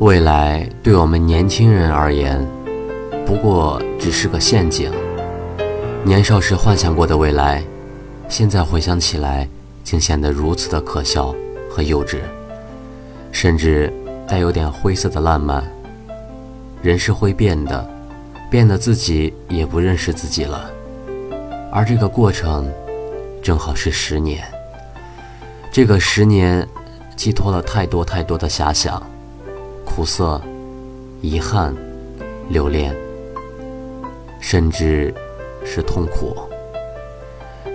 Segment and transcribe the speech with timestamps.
[0.00, 2.42] 未来对我们年轻人而言，
[3.26, 4.90] 不过只是个陷阱。
[6.02, 7.62] 年少时幻想过的未来，
[8.26, 9.46] 现在回想起来，
[9.84, 11.34] 竟显得如此的可笑
[11.70, 12.16] 和幼稚，
[13.30, 13.92] 甚至
[14.26, 15.62] 带有点灰色的烂漫。
[16.80, 17.86] 人是会变的，
[18.50, 20.70] 变得自己也不认识自己了。
[21.70, 22.66] 而这个过程，
[23.42, 24.42] 正好是十年。
[25.70, 26.66] 这个十年，
[27.16, 29.02] 寄托了太多太多的遐想。
[29.94, 30.40] 苦涩、
[31.20, 31.74] 遗憾、
[32.48, 32.94] 留恋，
[34.40, 35.12] 甚至
[35.64, 36.34] 是痛苦。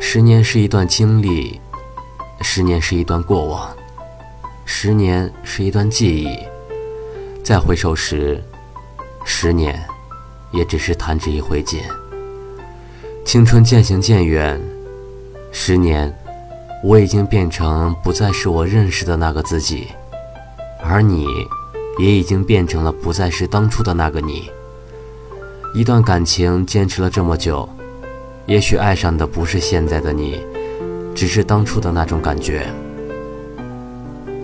[0.00, 1.60] 十年是一段经历，
[2.40, 3.76] 十年是一段过往，
[4.64, 6.38] 十年是一段记忆。
[7.42, 8.42] 再回首时，
[9.24, 9.84] 十年
[10.52, 11.82] 也只是弹指一挥间。
[13.26, 14.58] 青春渐行渐远，
[15.52, 16.16] 十年，
[16.82, 19.88] 我已经变成不再是我认识的那个自己，
[20.82, 21.26] 而你。
[21.98, 24.50] 也已经变成了不再是当初的那个你。
[25.74, 27.68] 一段感情坚持了这么久，
[28.46, 30.40] 也许爱上的不是现在的你，
[31.14, 32.66] 只是当初的那种感觉。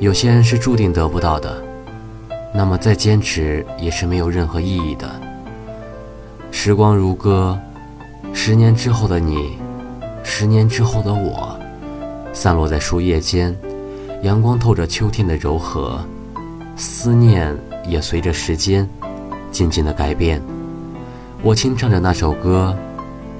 [0.00, 1.62] 有些人是注定得不到的，
[2.54, 5.08] 那么再坚持也是没有任何意义的。
[6.50, 7.58] 时光如歌，
[8.32, 9.58] 十年之后的你，
[10.24, 11.56] 十年之后的我，
[12.32, 13.56] 散落在树叶间，
[14.22, 16.00] 阳光透着秋天的柔和。
[16.80, 17.54] 思念
[17.86, 18.88] 也随着时间
[19.52, 20.40] 渐渐的改变。
[21.42, 22.74] 我轻唱着那首歌，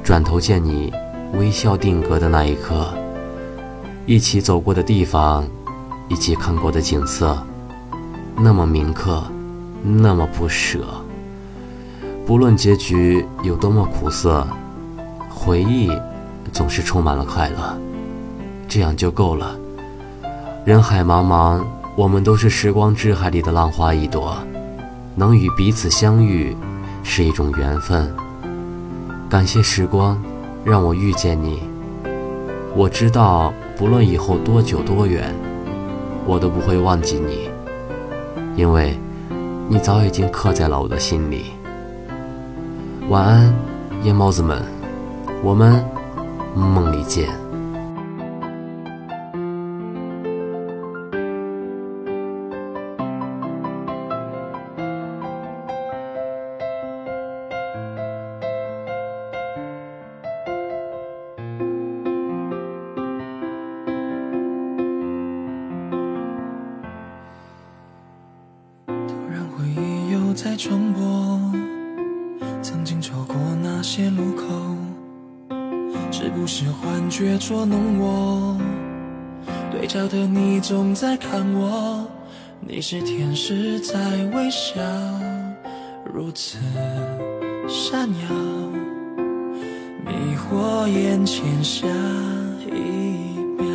[0.04, 0.92] 转头见你
[1.38, 2.92] 微笑定格的那一刻，
[4.04, 5.48] 一起走过的地方，
[6.10, 7.42] 一起看过的景色，
[8.36, 9.24] 那么铭刻，
[9.82, 10.84] 那么不舍。
[12.26, 14.46] 不论结局有多么苦涩，
[15.30, 15.90] 回忆
[16.52, 17.74] 总是充满了快乐，
[18.68, 19.56] 这样就够了。
[20.66, 21.64] 人海茫茫。
[22.00, 24.34] 我们都是时光之海里的浪花一朵，
[25.14, 26.56] 能与彼此相遇
[27.02, 28.10] 是一种缘分。
[29.28, 30.18] 感谢时光，
[30.64, 31.62] 让我遇见你。
[32.74, 35.34] 我知道，不论以后多久多远，
[36.24, 37.50] 我都不会忘记你，
[38.56, 38.98] 因为，
[39.68, 41.52] 你早已经刻在了我的心里。
[43.10, 43.54] 晚安，
[44.02, 44.62] 夜猫子们，
[45.42, 45.84] 我们
[46.54, 47.28] 梦里见。
[70.42, 71.38] 在重播，
[72.62, 74.46] 曾经走过那些路口，
[76.10, 78.56] 是不是幻觉捉弄我？
[79.70, 82.06] 对焦的你总在看我，
[82.58, 83.94] 你是天使在
[84.32, 84.80] 微笑，
[86.10, 86.56] 如此
[87.68, 88.34] 闪耀，
[90.06, 91.86] 迷惑眼前下
[92.66, 93.68] 一秒。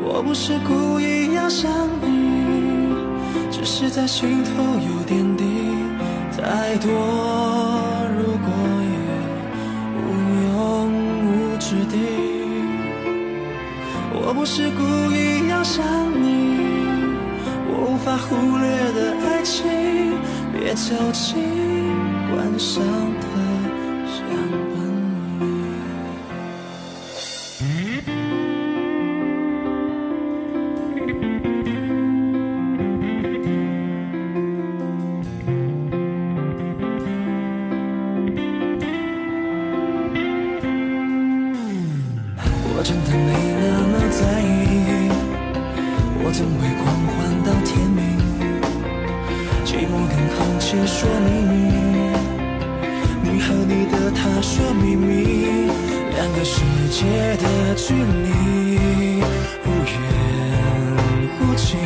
[0.00, 1.68] 我不是故意要想
[2.02, 2.29] 你。
[3.60, 4.50] 只是在心头
[4.80, 5.44] 有点滴，
[6.34, 6.90] 太多
[8.16, 8.48] 如果
[8.80, 8.96] 也
[10.00, 10.08] 无
[10.46, 10.88] 用
[11.26, 11.28] 武
[11.58, 11.94] 之地。
[14.14, 15.84] 我不是故意要伤
[16.22, 16.56] 你，
[17.68, 19.68] 我无法忽略的爱情，
[20.54, 21.36] 别矫情，
[22.32, 22.82] 关上
[56.90, 57.06] 界
[57.36, 59.22] 的距离
[59.62, 59.94] 忽远
[61.38, 61.78] 忽近，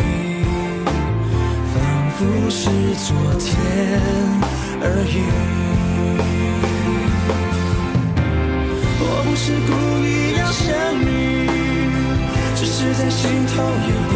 [1.74, 1.76] 仿
[2.16, 2.18] 佛
[2.48, 2.62] 是
[3.04, 3.46] 昨天
[4.80, 5.14] 而已。
[8.98, 9.70] 我不是故
[10.04, 10.08] 意
[10.38, 10.42] 要。
[10.54, 10.64] 想
[10.98, 11.04] 你，
[12.56, 14.14] 只是在心头有点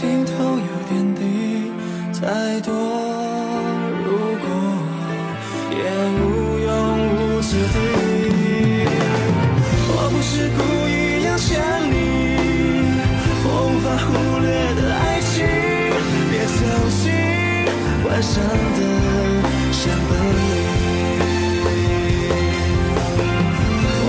[0.00, 1.20] 心头有点底
[2.10, 2.72] 再多
[4.02, 4.08] 如
[4.40, 4.48] 果，
[5.72, 5.76] 也
[6.16, 6.68] 无用
[7.04, 7.76] 武之地。
[9.92, 10.58] 我不是故
[10.88, 10.90] 意
[11.26, 11.60] 要想
[11.92, 11.92] 你，
[13.44, 14.08] 我无法忽
[14.40, 14.48] 略
[14.80, 15.44] 的爱情，
[16.30, 16.58] 别走
[17.02, 17.04] 进
[18.02, 18.80] 幻想的
[19.70, 20.40] 相本里。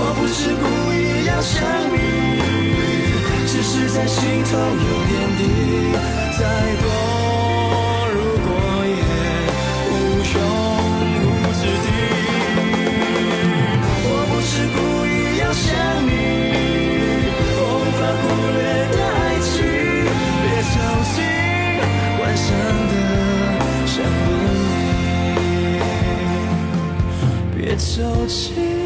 [0.16, 0.64] 不是故
[0.96, 1.60] 意要想
[1.92, 1.94] 你，
[3.46, 5.40] 只是在心头有点滴，
[27.94, 28.81] 手心